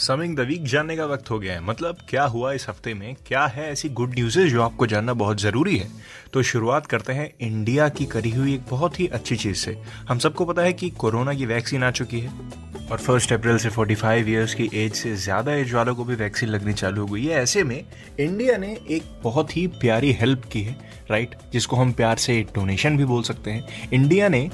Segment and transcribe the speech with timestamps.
[0.00, 3.14] Summing the week जानने का वक्त हो गया है। मतलब क्या हुआ इस हफ़्ते में?
[3.26, 5.88] क्या है ऐसी गुड न्यूज़ जो आपको जानना बहुत ज़रूरी है?
[6.32, 9.76] तो शुरुआत करते हैं इंडिया की करी हुई एक बहुत ही अच्छी चीज़ से।
[10.08, 12.32] हम सबको पता है कि कोरोना की वैक्सीन आ चुकी है
[12.90, 16.48] और फ़र्स्ट अप्रैल से 45 इयर्स की एज से ज़्यादा एज वालों को भी वैक्सीन
[16.48, 17.82] लगनी चालू हो गई है। ऐसे में
[18.20, 20.76] इंडिया ने एक बहुत ही प्यारी हेल्प की है
[21.10, 24.48] राइट जिसको हम प्यार से डोनेशन भी बोल सकते हैं। इंडिया ने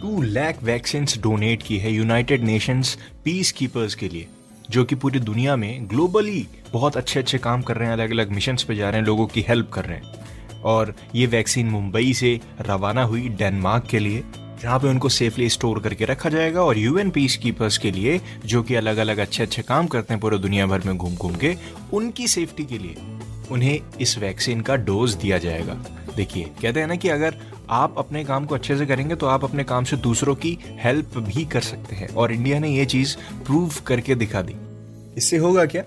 [0.00, 4.28] टू लैक वैक्सीन डोनेट की है यूनाइटेड नेशंस पीस कीपर्स के लिए।
[4.70, 8.30] जो कि पूरी दुनिया में ग्लोबली बहुत अच्छे अच्छे काम कर रहे हैं, अलग अलग
[8.30, 12.12] मिशन पे जा रहे हैं, लोगों की हेल्प कर रहे हैं। और ये वैक्सीन मुंबई
[12.14, 14.22] से रवाना हुई डेनमार्क के लिए,
[14.62, 18.62] जहाँ पे उनको सेफली स्टोर करके रखा जाएगा और यूएन पीस कीपर्स के लिए, जो
[18.62, 21.56] कि अलग अलग अच्छे अच्छे काम करते हैं पूरे दुनिया भर में घूम घूम के,
[21.92, 22.96] उनकी सेफ्टी के लिए
[23.50, 25.74] उन्हें इस वैक्सीन का डोज दिया जाएगा।
[26.16, 27.36] देखिए, कहते हैं ना कि अगर
[27.70, 31.18] आप अपने काम को अच्छे से करेंगे तो आप अपने काम से दूसरों की हेल्प
[31.18, 34.54] भी कर सकते हैं। और इंडिया ने ये चीज़ प्रूव करके दिखा दी।
[35.16, 35.82] इससे होगा क्या?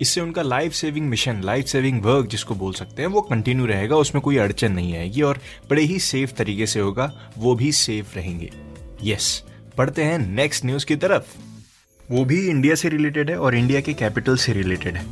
[0.00, 3.96] इससे उनका life saving mission life saving work जिसको बोल सकते हैं, वो कंटिन्यू रहेगा,
[3.96, 5.38] उसमें कोई अड़चन नहीं आएगी और
[5.70, 8.50] बड़े ही सेफ़ तरीके से होगा, वो भी सेफ़ रहेंगे।
[9.04, 9.44] यस
[9.78, 11.36] पढ़ते हैं नेक्स्ट न्यूज़ की तरफ़।
[12.10, 15.06] वो भी इंडिया से रिलेटेड है और इंडिया के कैपिटल से रिलेटेड है।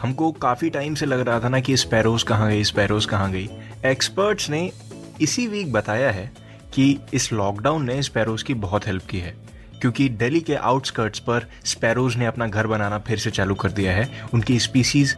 [0.00, 3.48] हमको काफ़ी टाइम से लग रहा था ना कि स्पैरोज कहाँ गई स्पैरोज कहाँ गई।
[3.86, 4.72] एक्सपर्ट्स ने
[5.20, 6.30] इसी वीक बताया है
[6.74, 9.34] कि इस लॉकडाउन ने स्पैरोज की बहुत हेल्प की है,
[9.80, 13.92] क्योंकि दिल्ली के आउटस्कर्ट्स पर स्पैरोज ने अपना घर बनाना फिर से चालू कर दिया
[13.92, 15.16] है। उनकी स्पीसीज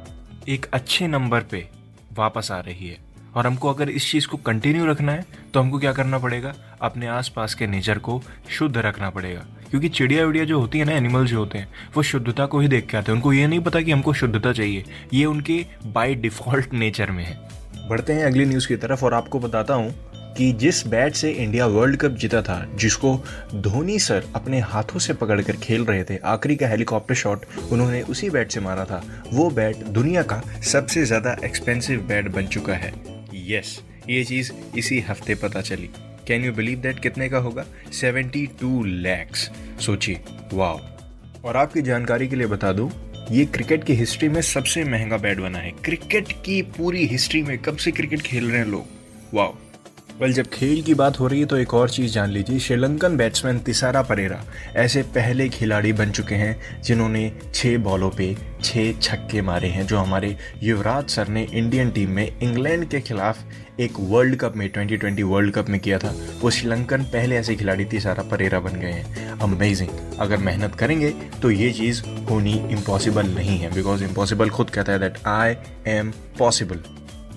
[0.48, 1.68] एक अच्छे नंबर पे
[2.12, 2.96] वापस आ रही है।
[3.34, 5.24] और हमको अगर इस चीज़ को कंटिन्यू रखना है
[5.54, 6.54] तो हमको क्या करना पड़ेगा?
[6.82, 10.92] अपने आसपास के नेचर को शुद्ध रखना पड़ेगा। क्योंकि चिड़िया विड़िया जो होती है ना
[10.92, 13.60] एनिमल्स जो होते हैं, वो शुद्धता को ही देख के आते हैं। उनको ये नहीं
[13.60, 17.36] पता कि हमको शुद्धता चाहिए। ये उनके बाय डिफ़ॉल्ट नेचर में है।
[17.88, 19.94] बढ़ते हैं अगली न्यूज़ की तरफ़ और आपको बताता हूँ
[20.36, 23.14] कि जिस बैट से इंडिया वर्ल्ड कप जीता था, जिसको
[23.54, 28.30] धोनी सर अपने हाथों से पकड़कर खेल रहे थे, आखिरी का हेलीकॉप्टर शॉट उन्होंने उसी
[28.30, 32.92] बैट से मारा था, वो बैट दुनिया का सबसे ज़्यादा एक्सपेंसिव बैट बन चुका है।
[33.48, 33.78] यस
[34.10, 35.90] ये चीज़ इसी हफ़्ते पता चली।
[36.26, 37.64] कैन यू बिलीव दैट कितने का होगा?
[37.92, 39.50] 72 लैक्स
[39.80, 40.20] सोचिए
[40.54, 40.80] वाओ
[41.44, 42.90] और आपकी जानकारी के लिए बता दूँ
[43.30, 47.58] ये क्रिकेट की हिस्ट्री में सबसे महँगा बैट बना है। क्रिकेट की पूरी हिस्ट्री में
[47.58, 48.86] कब से क्रिकेट खेल रहे हैं लोग?
[49.34, 49.56] वाओ।
[50.20, 53.16] वेल जब खेल की बात हो रही है तो एक और चीज़ जान लीजिए। श्रीलंकन
[53.16, 54.42] बैट्समैन तिसारा परेरा
[54.76, 58.34] ऐसे पहले खिलाड़ी बन चुके हैं, जिन्होंने छः बॉलों पे
[58.64, 63.44] छः छक्के मारे हैं, जो हमारे युवराज सर ने इंडियन टीम में इंग्लैंड के खिलाफ
[63.80, 67.84] एक वर्ल्ड कप में 2020 वर्ल्ड कप में किया था। वो श्रीलंकन पहले ऐसे खिलाड़ी
[67.84, 73.58] तिसारा परेरा बन गए हैं। अमेजिंग अगर मेहनत करेंगे तो ये चीज़ होनी इम्पॉसिबल नहीं
[73.58, 75.54] है बिकॉज़ इम्पॉसिबल खुद कहता है दैट आई
[75.86, 76.82] एम पॉसिबल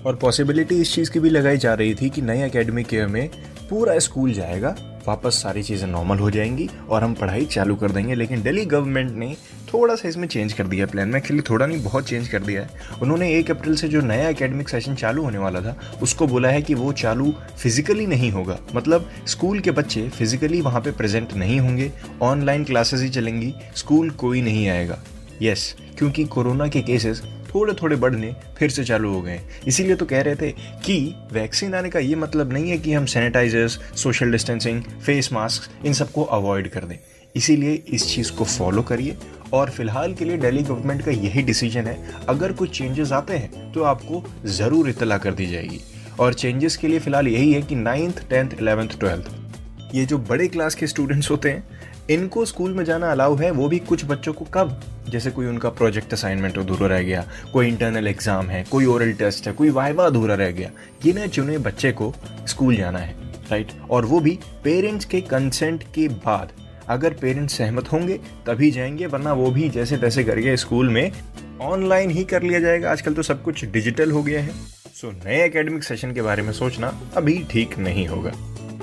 [0.06, 3.28] और पॉसिबिलिटी इस चीज़ की भी लगाई जा रही थी कि नए अकेडमिक ईयर में
[3.70, 4.74] पूरा स्कूल जाएगा
[5.06, 9.16] वापस सारी चीज़ें नॉर्मल हो जाएँगी और हम पढ़ाई चालू कर देंगे। लेकिन दिल्ली गवर्नमेंट
[9.16, 9.34] ने
[9.72, 12.62] थोड़ा सा इसमें चेंज कर दिया प्लान में एक्चुअली थोड़ा नहीं बहुत चेंज कर दिया
[12.62, 16.48] है। उन्होंने एक अप्रैल से जो नया एकेडमिक सेशन चालू होने वाला था उसको बोला
[16.48, 21.34] है कि वो चालू फिजिकली नहीं होगा। मतलब स्कूल के बच्चे फिजिकली वहाँ पर प्रेजेंट
[21.34, 21.90] नहीं होंगे
[22.22, 24.98] ऑनलाइन क्लासेस ही चलेंगी स्कूल कोई नहीं आएगा।
[25.42, 27.22] यस yes, क्योंकि कोरोना के केसेस
[27.54, 30.50] थोड़े थोड़े बढ़ने फिर से चालू हो गए। इसीलिए तो कह रहे थे
[30.84, 35.86] कि वैक्सीन आने का ये मतलब नहीं है कि हम sanitisers social distancing face mask
[35.86, 36.96] इन सबको अवॉइड कर दें।
[37.34, 39.16] इसीलिए इस चीज़ को फॉलो करिए
[39.52, 41.98] और फ़िलहाल के लिए दिल्ली गवर्नमेंट का यही डिसीज़न है,
[42.28, 45.80] अगर कुछ चेंजेस आते हैं तो आपको ज़रूर इतला कर दी जाएगी।
[46.20, 50.46] और चेंजेस के लिए फ़िलहाल यही है कि नाइन्थ टेंथ इलेवेंथ ट्वेल्थ ये जो बड़े
[50.48, 51.81] क्लास के स्टूडेंट्स होते हैं
[52.12, 54.80] इनको स्कूल में जाना अलाउ है, वो भी कुछ बच्चों को कब?
[55.08, 59.46] जैसे कोई उनका प्रोजेक्ट असाइनमेंट अधूरा रह गया, कोई इंटरनल एग्ज़ाम है, कोई ओरल टेस्ट
[59.46, 60.70] है, कोई वाइवा अधूरा रह गया।
[61.02, 62.14] गिने चुने बच्चे को
[62.48, 63.14] स्कूल जाना है
[63.50, 66.52] राइट और वो भी पेरेंट्स के कंसेंट के बाद।
[66.88, 71.12] अगर पेरेंट्स सहमत होंगे, तभी जाएँगे, वरना वो भी जैसे तैसे करके स्कूल में।
[71.60, 74.50] ऑनलाइन ही कर लिया जाएगा, आजकल तो सब कुछ डिजिटल हो गया है।
[74.94, 78.32] सो नए एकेडमिक सेशन के बारे में सोचना अभी ठीक नहीं होगा।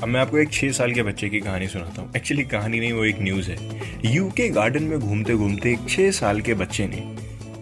[0.03, 2.93] अब मैं आपको एक छः साल के बच्चे की कहानी सुनाता हूँ। एक्चुअली कहानी नहीं,
[2.93, 3.57] वो एक न्यूज़ है।
[4.15, 7.01] यूके गार्डन में घूमते घूमते एक छः साल के बच्चे ने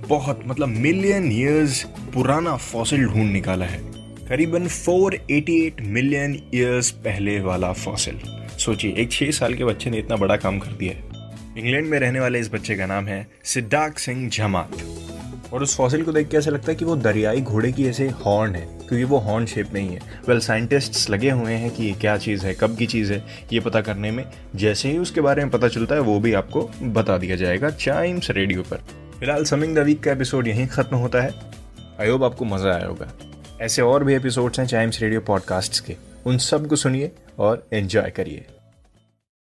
[0.08, 3.80] बहुत मतलब मिलियन ईयर्स पुराना फॉसिल ढूंढ निकाला है।
[4.28, 8.20] करीबन 488 मिलियन ईयर्स पहले वाला फॉसिल
[8.58, 11.04] सोचिए, एक छः साल के बच्चे ने इतना बड़ा काम कर दिया है।
[11.58, 14.97] इंग्लैंड में रहने वाले इस बच्चे का नाम है सिद्धार्थ सिंह जमात।
[15.54, 18.10] और उस फॉसिल को देख के ऐसा लगता है कि वो दरियाई घोड़े की ऐसे
[18.10, 21.72] हॉर्न है क्योंकि वो हॉर्न शेप में ही है। वेल well, साइंटिस्ट्स लगे हुए हैं
[21.72, 23.24] कि ये क्या चीज़ है कब की चीज़ है
[23.54, 26.70] ये पता करने में जैसे ही उसके बारे में पता चलता है वो भी आपको
[26.82, 28.78] बता दिया जाएगा चाइम्स रेडियो पर।
[29.20, 31.30] फ़िलहाल समिंग द वीक का एपिसोड यहीं ख़त्म होता है।
[32.12, 33.14] होप आपको मज़ा आया होगा।
[33.62, 35.96] ऐसे और भी एपिसोड्स हैं चाइम्स रेडियो पॉडकास्ट के।
[36.26, 38.46] उन सबको सुनिए और एंजॉय करिए।